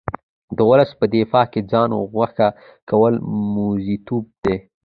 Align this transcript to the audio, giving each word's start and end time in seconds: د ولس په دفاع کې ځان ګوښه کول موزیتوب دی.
د 0.57 0.59
ولس 0.69 0.91
په 0.99 1.05
دفاع 1.13 1.45
کې 1.51 1.61
ځان 1.71 1.89
ګوښه 2.13 2.47
کول 2.89 3.13
موزیتوب 3.55 4.25
دی. 4.43 4.55